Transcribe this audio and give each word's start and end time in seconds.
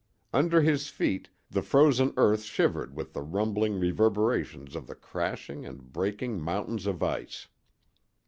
Under 0.33 0.63
his 0.63 0.87
feet 0.89 1.29
the 1.51 1.61
frozen 1.61 2.11
earth 2.17 2.41
shivered 2.41 2.95
with 2.95 3.13
the 3.13 3.21
rumbling 3.21 3.79
reverberations 3.79 4.75
of 4.75 4.87
the 4.87 4.95
crashing 4.95 5.63
and 5.63 5.93
breaking 5.93 6.39
mountains 6.41 6.87
of 6.87 7.03
ice. 7.03 7.49